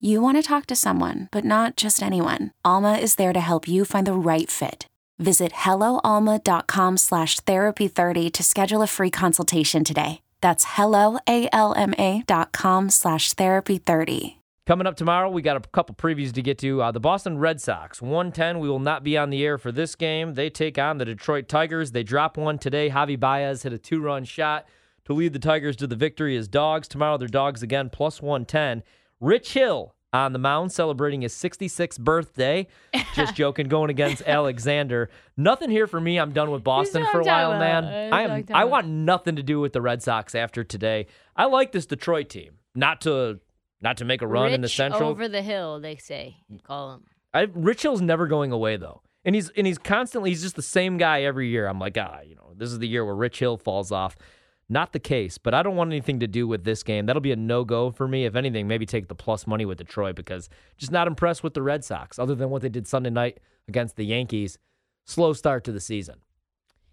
[0.00, 2.52] You want to talk to someone, but not just anyone.
[2.64, 4.86] Alma is there to help you find the right fit.
[5.18, 10.20] Visit helloalma.com slash therapy30 to schedule a free consultation today.
[10.40, 14.36] That's helloalma.com slash therapy30.
[14.66, 16.82] Coming up tomorrow, we got a couple previews to get to.
[16.82, 18.58] Uh, the Boston Red Sox, 110.
[18.58, 20.34] We will not be on the air for this game.
[20.34, 21.92] They take on the Detroit Tigers.
[21.92, 22.90] They drop one today.
[22.90, 24.66] Javi Baez hit a two run shot
[25.06, 26.86] to lead the Tigers to the victory as dogs.
[26.86, 28.82] Tomorrow, they're dogs again, plus 110.
[29.20, 32.66] Rich Hill on the mound celebrating his 66th birthday.
[33.14, 35.10] Just joking, going against Alexander.
[35.36, 36.18] Nothing here for me.
[36.18, 38.12] I'm done with Boston for a while, talking man.
[38.12, 41.06] I I'm I want nothing to do with the Red Sox after today.
[41.36, 42.54] I like this Detroit team.
[42.74, 43.40] Not to
[43.80, 45.08] not to make a run in the Central.
[45.08, 46.36] over the hill, they say.
[46.64, 47.04] Call him.
[47.32, 50.62] I, Rich Hill's never going away though, and he's and he's constantly he's just the
[50.62, 51.66] same guy every year.
[51.66, 54.16] I'm like, ah, you know, this is the year where Rich Hill falls off.
[54.70, 57.06] Not the case, but I don't want anything to do with this game.
[57.06, 58.26] That'll be a no go for me.
[58.26, 61.62] If anything, maybe take the plus money with Detroit because just not impressed with the
[61.62, 64.58] Red Sox, other than what they did Sunday night against the Yankees.
[65.06, 66.16] Slow start to the season.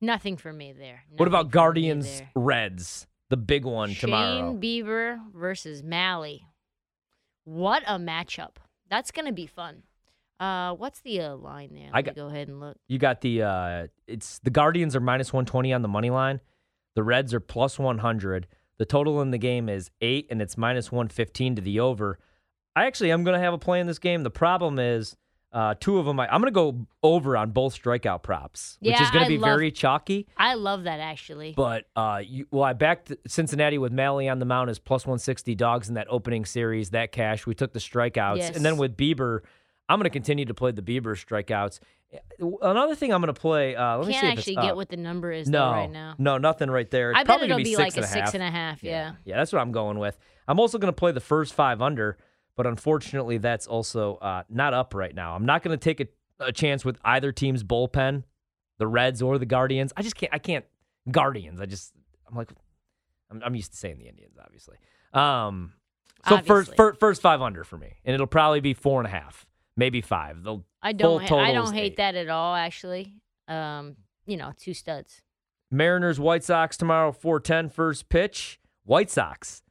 [0.00, 1.02] Nothing for me there.
[1.16, 2.22] what about Guardians.
[2.36, 3.06] Reds?
[3.30, 4.52] The big one tomorrow.
[4.52, 6.42] Shane Bieber versus Mahle.
[7.44, 8.56] What a matchup.
[8.88, 9.82] That's going to be fun.
[10.38, 11.86] Uh, what's the uh, line there?
[11.86, 12.76] Let I me got- go ahead and look.
[12.86, 16.40] You got the uh it's the Guardians are minus 120 on the money line.
[16.96, 18.48] The Reds are plus 100.
[18.78, 22.18] The total in the game is 8 and it's minus 115 to the over.
[22.74, 24.24] I actually am going to have a play in this game.
[24.24, 25.16] The problem is
[25.52, 28.90] uh two of them I, I'm going to go over on both strikeout props, which
[28.92, 30.26] Yeah, is going to be love- very chalky.
[30.36, 31.54] I love that actually.
[31.56, 35.54] But uh, you, well, I backed Cincinnati with Mahle on the mound as plus 160
[35.54, 36.90] dogs in that opening series.
[36.90, 39.40] That cash, we took the strikeouts, and then with Bieber,
[39.88, 41.80] I'm going to continue to play the Bieber strikeouts.
[42.62, 43.76] Another thing I'm going to play.
[43.76, 45.90] Uh, let me Can't see if actually get what the number is no though right
[45.90, 46.14] now.
[46.18, 47.10] no nothing right there.
[47.10, 48.82] It's I bet probably it'll be, be like a and six and a half.
[48.82, 49.12] Yeah.
[49.24, 50.18] yeah, that's what I'm going with.
[50.48, 52.16] I'm also going to play the first five under,
[52.56, 55.34] but unfortunately, that's also uh, not up right now.
[55.34, 56.06] I'm not going to take a,
[56.40, 58.22] a chance with either team's bullpen,
[58.78, 59.92] the Reds or the Guardians.
[59.96, 60.32] I just can't.
[60.32, 60.64] I can't.
[61.10, 61.60] Guardians.
[61.60, 61.92] I just.
[62.28, 62.50] I'm like.
[63.30, 64.76] I'm, I'm used to saying the Indians, obviously.
[65.12, 65.72] Um.
[66.28, 66.76] So first, Obviously.
[66.76, 70.00] first, first five under for me, and it'll probably be four and a half, maybe
[70.00, 70.42] five.
[70.42, 71.22] They'll I don't.
[71.26, 71.96] ha- I don't hate eight.
[71.96, 72.54] that at all.
[72.54, 73.14] Actually,
[73.48, 75.22] um, you know, two studs.
[75.70, 78.60] Mariners, White Sox tomorrow, 410 first pitch.
[78.84, 79.62] White Sox.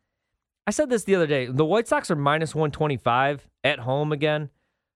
[0.67, 1.45] I said this the other day.
[1.45, 4.49] The White Sox are minus 125 at home again.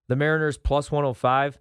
[0.07, 1.59] The Mariners plus 105.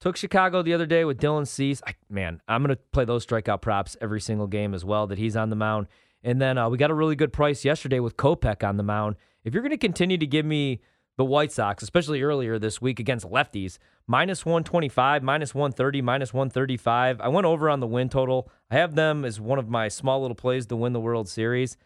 [0.00, 1.82] Took Chicago the other day with Dylan Cease.
[1.86, 5.18] I, man, I'm going to play those strikeout props every single game as well that
[5.18, 5.86] he's on the mound.
[6.22, 9.16] And then uh, we got a really good price yesterday with Kopech on the mound.
[9.44, 10.80] If you're going to continue to give me
[11.16, 17.20] the White Sox, especially earlier this week against lefties, minus 125, minus 130, minus 135.
[17.20, 18.50] I went over on the win total.
[18.70, 21.76] I have them as one of my small little plays to win the World Series.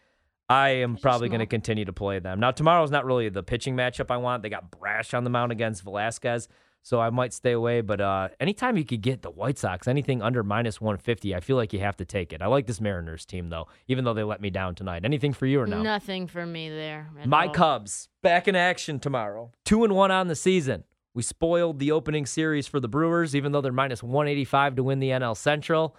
[0.49, 2.39] I am probably going to continue to play them.
[2.39, 4.41] Now, tomorrow's not really the pitching matchup I want.
[4.41, 6.49] They got Brash on the mound against Velasquez,
[6.81, 7.81] so I might stay away.
[7.81, 11.55] But uh, anytime you could get the White Sox, anything under minus 150, I feel
[11.55, 12.41] like you have to take it.
[12.41, 15.05] I like this Mariners team, though, even though they let me down tonight.
[15.05, 15.81] Anything for you or no?
[15.81, 17.09] Nothing for me there.
[17.25, 17.53] My all.
[17.53, 19.51] Cubs back in action tomorrow.
[19.65, 20.83] Two and one on the season.
[21.13, 24.99] We spoiled the opening series for the Brewers, even though they're minus 185 to win
[24.99, 25.95] the NL Central.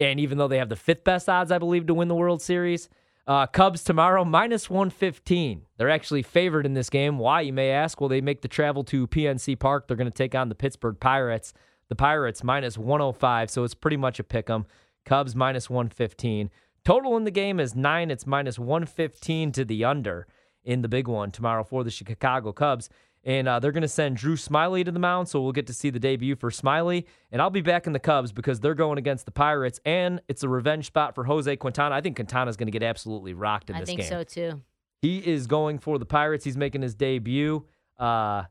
[0.00, 2.40] And even though they have the fifth best odds, I believe, to win the World
[2.40, 2.88] Series.
[3.26, 5.62] Uh, Cubs tomorrow, minus 115.
[5.76, 7.18] They're actually favored in this game.
[7.18, 8.00] Why, you may ask?
[8.00, 9.86] Well, they make the travel to PNC Park.
[9.86, 11.52] They're going to take on the Pittsburgh Pirates.
[11.88, 14.66] The Pirates minus 105, so it's pretty much a pick 'em.
[15.04, 16.50] Cubs minus 115.
[16.84, 18.10] Total in the game is nine.
[18.10, 20.26] It's minus 115 to the under
[20.64, 22.88] in the big one tomorrow for the Chicago Cubs.
[23.22, 25.74] And uh, they're going to send Drew Smyly to the mound, so we'll get to
[25.74, 27.04] see the debut for Smyly.
[27.30, 30.42] And I'll be back in the Cubs because they're going against the Pirates, and it's
[30.42, 31.94] a revenge spot for Jose Quintana.
[31.94, 34.00] I think Quintana's going to get absolutely rocked in I this game.
[34.00, 34.62] I think so too.
[35.02, 36.44] He is going for the Pirates.
[36.44, 37.66] He's making his debut.
[37.98, 38.44] Uh,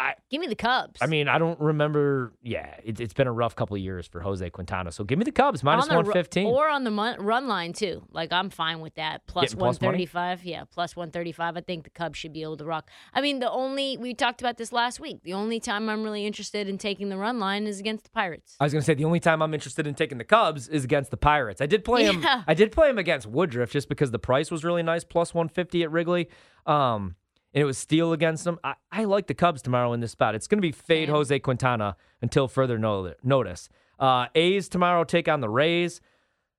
[0.00, 0.98] I, Give me the Cubs.
[1.02, 2.32] I mean, I don't remember.
[2.42, 4.92] Yeah, it, it's been a rough couple of years for Jose Quintana.
[4.92, 6.46] So give me the Cubs minus On the ru- 115.
[6.46, 8.02] or on the mon- run line too.
[8.10, 9.26] Like I'm fine with that.
[9.26, 10.44] Plus Getting plus 135.
[10.44, 11.56] yeah, plus 135.
[11.56, 12.90] I think the Cubs should be able to rock.
[13.12, 15.22] I mean, the only we talked about this last week.
[15.22, 18.56] The only time I'm really interested in taking the run line is against the Pirates.
[18.58, 20.82] I was going to say the only time I'm interested in taking the Cubs is
[20.84, 21.60] against the Pirates.
[21.60, 22.22] I did play him.
[22.22, 22.42] Yeah.
[22.46, 25.82] I did play him against Woodruff just because the price was really nice, plus 150
[25.82, 26.28] at Wrigley.
[26.66, 27.16] Um,
[27.54, 28.58] and it was steal against them.
[28.62, 30.34] I, I like the Cubs tomorrow in this spot.
[30.34, 31.14] It's going to be fade Same.
[31.14, 33.68] Jose Quintana until further no- notice.
[33.98, 36.00] Uh, A's tomorrow take on the Rays.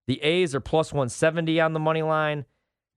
[0.08, 2.46] The A's are plus 170 on the money line.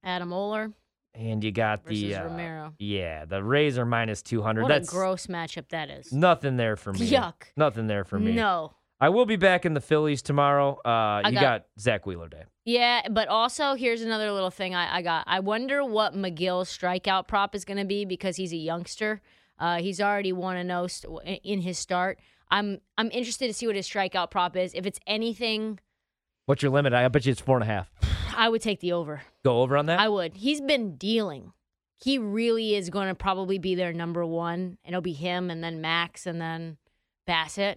[0.03, 0.73] Adam Oller
[1.15, 2.75] And you got the uh, Romero.
[2.79, 4.63] yeah, the Rays are minus 200.
[4.63, 6.13] What That's a gross matchup that is.
[6.13, 7.09] nothing there for me.
[7.09, 7.35] Yuck.
[7.57, 8.33] Nothing there for me.
[8.33, 8.73] No.
[9.01, 10.79] I will be back in the Phillies tomorrow.
[10.85, 12.45] Uh, you got, got- Zack Wheeler Day.
[12.65, 15.25] Yeah, but also here's another little thing I, I got.
[15.27, 19.21] I wonder what Megill's strikeout prop is going to be because he's a youngster.
[19.59, 22.19] Uh, he's already one and zero st- in his start.
[22.51, 24.73] I'm I'm interested to see what his strikeout prop is.
[24.75, 25.79] If it's anything,
[26.47, 26.93] What's your limit?
[26.93, 27.91] I bet you it's four and a half.
[28.37, 29.23] I would take the over.
[29.45, 30.01] Go over on that.
[30.01, 30.35] I would.
[30.37, 31.53] He's been dealing.
[32.03, 34.79] He really is going to probably be their number one.
[34.85, 36.77] And it'll be him and then Max and then
[37.29, 37.77] Bassitt.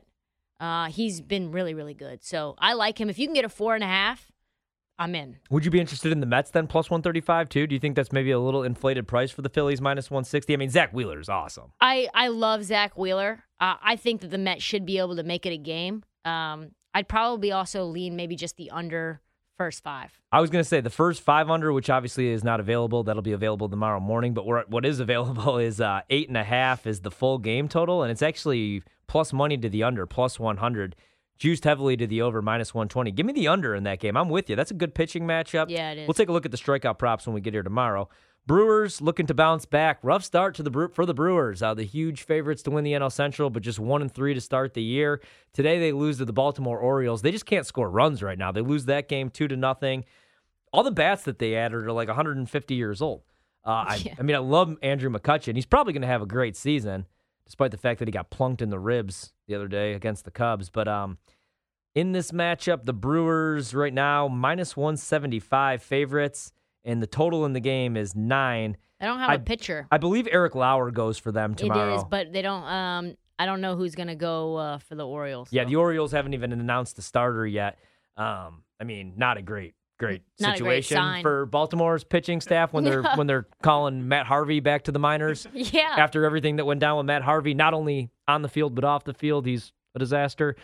[0.59, 2.23] Uh, he's been really, really good.
[2.23, 3.09] So I like him.
[3.09, 4.31] If you can get a four and a half,
[4.99, 5.37] I'm in.
[5.51, 7.67] Would you be interested in the Mets then, plus one thirty five too?
[7.67, 10.53] Do you think that's maybe a little inflated price for the Phillies, minus one sixty?
[10.53, 11.71] I mean, Zack Wheeler is awesome.
[11.79, 13.43] I, I love Zack Wheeler.
[13.59, 16.03] Uh, I think that the Mets should be able to make it a game.
[16.25, 19.21] Um, I'd probably also lean maybe just the under
[19.57, 20.17] first five.
[20.31, 23.03] I was going to say the first five under, which obviously is not available.
[23.03, 24.33] That'll be available tomorrow morning.
[24.33, 27.67] But what what is available is uh, eight and a half is the full game
[27.67, 30.95] total, and it's actually plus money to the under, plus one hundred.
[31.37, 33.11] Juiced heavily to the over, minus one twenty.
[33.11, 34.17] Give me the under in that game.
[34.17, 34.55] I'm with you.
[34.55, 35.69] That's a good pitching matchup.
[35.69, 36.07] Yeah, it is.
[36.07, 38.09] We'll take a look at the strikeout props when we get here tomorrow.
[38.47, 39.99] Brewers looking to bounce back.
[40.01, 41.61] Rough start to the for the Brewers.
[41.61, 44.39] Uh, the huge favorites to win the NL Central, but just one and three to
[44.39, 45.21] start the year.
[45.53, 47.21] Today they lose to the Baltimore Orioles.
[47.21, 48.53] They just can't score runs right now.
[48.53, 50.05] They lose that game two to nothing.
[50.71, 53.23] All the bats that they added are like 150 years old.
[53.65, 54.13] Uh, I, Yeah.
[54.17, 55.55] I mean, I love Andrew McCutchen.
[55.55, 57.05] He's probably going to have a great season,
[57.45, 60.31] despite the fact that he got plunked in the ribs the other day against the
[60.31, 60.69] Cubs.
[60.69, 61.17] But um,
[61.93, 66.53] in this matchup, the Brewers right now minus 175 favorites,
[66.87, 68.77] and the total in the game is nine.
[68.99, 69.87] I don't have I- a pitcher.
[69.91, 71.93] I believe Eric Lauer goes for them tomorrow.
[71.93, 72.63] It is, but they don't.
[72.63, 75.49] Um, I don't know who's gonna go uh, for the Orioles.
[75.51, 75.69] yeah, though.
[75.69, 77.77] the Orioles haven't even announced the starter yet.
[78.15, 82.73] Um, I mean, not a great, great Not a great situation for Baltimore's pitching staff
[82.73, 85.93] when they're when they're calling Matt Harvey back to the minors yeah.
[85.97, 89.03] after everything that went down with Matt Harvey, not only on the field but off
[89.03, 89.45] the field.
[89.45, 90.55] He's a disaster.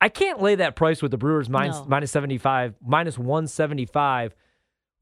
[0.00, 1.86] I can't lay that price with the Brewers minus, No.
[1.88, 4.34] minus 75, minus 175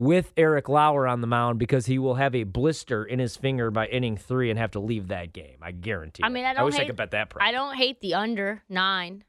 [0.00, 3.70] with Eric Lauer on the mound because he will have a blister in his finger
[3.70, 5.58] by inning three and have to leave that game.
[5.62, 6.22] I guarantee.
[6.24, 7.46] I mean, I I don't wish I hate- could bet that price.
[7.46, 9.22] I don't hate the under nine.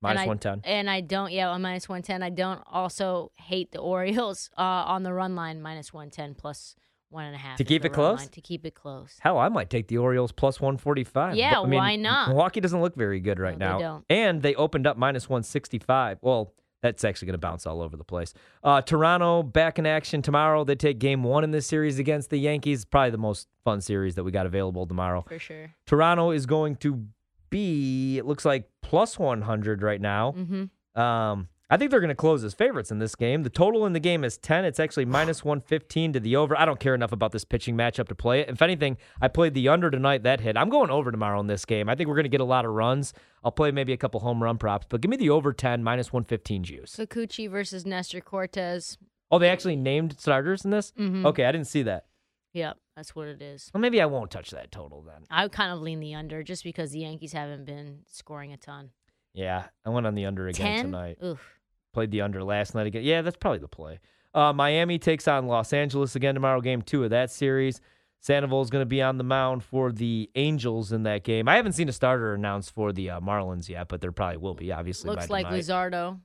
[0.00, 0.62] Minus 110.
[0.70, 2.22] And I don't, yeah, on minus 110.
[2.22, 6.74] I don't also hate the Orioles uh, on the run line, minus 110 plus
[7.08, 7.56] one and a half.
[7.58, 8.18] To keep it close?
[8.18, 9.16] line, to keep it close.
[9.20, 11.36] Hell, I might take the Orioles plus 145.
[11.36, 12.28] Yeah, But, I mean, why not?
[12.28, 13.78] Milwaukee doesn't look very good right No, they now.
[13.78, 14.04] don't.
[14.10, 16.18] And they opened up minus 165.
[16.20, 16.52] Well,
[16.84, 18.34] that's actually going to bounce all over the place.
[18.62, 20.64] Uh, Toronto back in action tomorrow.
[20.64, 22.84] They take game one in this series against the Yankees.
[22.84, 25.24] Probably the most fun series that we got available tomorrow.
[25.26, 25.74] For sure.
[25.86, 27.06] Toronto is going to
[27.48, 30.34] be, it looks like, plus 100 right now.
[30.36, 31.00] Mm-hmm.
[31.00, 33.42] Um, I think they're going to close as favorites in this game.
[33.42, 34.64] The total in the game is 10.
[34.64, 36.56] It's actually minus 115 to the over.
[36.56, 38.48] I don't care enough about this pitching matchup to play it.
[38.48, 40.22] If anything, I played the under tonight.
[40.22, 40.56] That hit.
[40.56, 41.88] I'm going over tomorrow in this game.
[41.88, 43.12] I think we're going to get a lot of runs.
[43.42, 46.12] I'll play maybe a couple home run props, but give me the over 10, minus
[46.12, 46.94] 115 juice.
[46.94, 48.96] Kikuchi versus Nestor Cortes.
[49.32, 50.92] Oh, they actually named starters in this?
[50.92, 51.26] Mhm.
[51.26, 52.06] Okay, I didn't see that.
[52.52, 53.72] Yep, that's what it is.
[53.74, 55.24] Well, maybe I won't touch that total then.
[55.28, 58.56] I would kind of lean the under just because the Yankees haven't been scoring a
[58.56, 58.90] ton.
[59.32, 60.84] Yeah, I went on the under again 10?
[60.84, 61.18] tonight.
[61.24, 61.53] Oof.
[61.94, 63.04] Played the under last night again.
[63.04, 64.00] Yeah, that's probably the play.
[64.34, 67.80] Uh, Miami takes on Los Angeles again tomorrow, game two of that series.
[68.18, 71.46] Sandoval is going to be on the mound for the Angels in that game.
[71.46, 74.54] I haven't seen a starter announced for the uh, Marlins yet, but there probably will
[74.54, 75.10] be, obviously.
[75.10, 75.60] Looks like tonight.
[75.60, 76.20] Luzardo.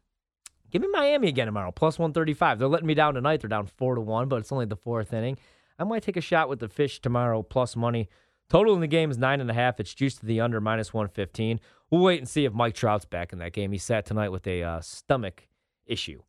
[0.71, 2.57] Give me Miami again tomorrow, plus 135.
[2.57, 3.41] They're letting me down tonight.
[3.41, 5.37] They're down 4 to 1, but it's only the fourth inning.
[5.77, 8.07] I might take a shot with the fish tomorrow, plus money.
[8.49, 9.79] Total in the game is 9.5.
[9.79, 11.59] It's juiced to the under, minus 115.
[11.89, 13.71] We'll wait and see if Mike Trout's back in that game.
[13.71, 15.47] He sat tonight with a uh, stomach
[15.89, 16.21] issue.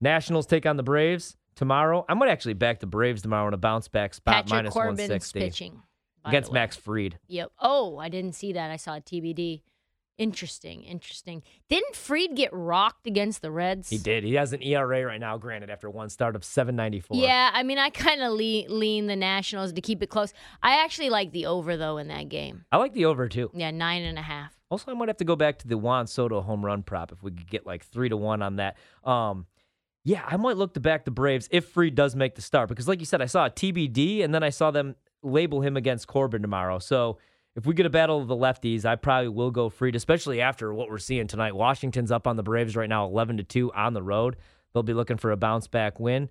[0.00, 2.04] Nationals take on the Braves tomorrow.
[2.08, 4.72] I'm going to actually back the Braves tomorrow in a bounce back spot, Patrick minus
[4.72, 5.82] Corbin's 160 pitching
[6.24, 6.52] against.
[6.52, 7.18] Max Fried.
[7.26, 7.52] Yep.
[7.58, 8.70] Oh, I didn't see that.
[8.70, 9.62] I saw TBD.
[10.18, 11.44] Interesting, interesting.
[11.68, 13.88] Didn't Fried get rocked against the Reds?
[13.88, 14.24] He did.
[14.24, 17.16] He has an ERA right now, granted, after one start of 794.
[17.16, 20.32] Yeah, I mean, I kind of lean, lean the Nationals to keep it close.
[20.60, 22.64] I actually like the over, though, in that game.
[22.72, 23.52] I like the over, too.
[23.54, 24.57] Yeah, nine and a half.
[24.70, 27.22] Also, I might have to go back to the Juan Soto home run prop if
[27.22, 28.76] we could get like three to one on that.
[29.02, 29.46] Um,
[30.04, 32.88] yeah, I might look to back the Braves if Fried does make the start because,
[32.88, 36.06] like you said, I saw a TBD and then I saw them label him against
[36.06, 36.78] Corbin tomorrow.
[36.78, 37.18] So
[37.56, 40.72] if we get a battle of the lefties, I probably will go Fried, especially after
[40.72, 41.56] what we're seeing tonight.
[41.56, 44.36] Washington's up on the Braves right now, eleven to two on the road.
[44.72, 46.28] They'll be looking for a bounce back win.